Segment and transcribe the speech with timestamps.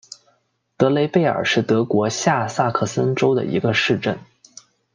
[0.77, 4.17] 德雷贝尔是德国下萨克森州的一个市镇。